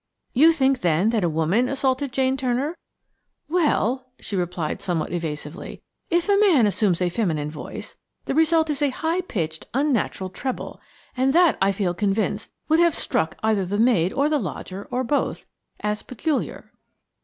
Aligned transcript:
"You 0.33 0.51
think, 0.51 0.81
then, 0.81 1.11
that 1.11 1.23
a 1.23 1.29
woman 1.29 1.69
assaulted 1.69 2.11
Jane 2.11 2.35
Turner?" 2.35 2.75
"Well," 3.47 4.07
she 4.19 4.35
replied 4.35 4.81
somewhat 4.81 5.11
evasively, 5.13 5.83
"if 6.09 6.27
a 6.27 6.39
man 6.39 6.65
assumes 6.65 7.03
a 7.03 7.09
feminine 7.09 7.51
voice, 7.51 7.97
the 8.25 8.33
result 8.33 8.71
is 8.71 8.81
a 8.81 8.89
high 8.89 9.21
pitched, 9.21 9.67
unnatural 9.75 10.31
treble; 10.31 10.81
and 11.15 11.33
that, 11.33 11.55
I 11.61 11.71
feel 11.71 11.93
convinced, 11.93 12.51
would 12.67 12.79
have 12.79 12.95
struck 12.95 13.37
either 13.43 13.63
the 13.63 13.77
maid 13.77 14.11
or 14.11 14.27
the 14.27 14.39
lodger, 14.39 14.87
or 14.89 15.03
both, 15.03 15.45
as 15.81 16.01
peculiar." 16.01 16.71